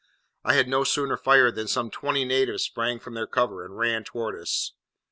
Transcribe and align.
I 0.43 0.55
had 0.55 0.67
no 0.67 0.83
sooner 0.83 1.15
fired 1.15 1.53
than 1.53 1.67
some 1.67 1.91
twenty 1.91 2.25
natives 2.25 2.63
sprang 2.63 2.97
from 2.97 3.13
their 3.13 3.27
cover, 3.27 3.63
and 3.63 3.77
ran 3.77 4.03
towards 4.03 4.41
us. 4.41 4.71